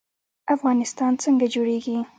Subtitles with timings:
[0.55, 1.95] افغانستان څنګه جوړیږي؟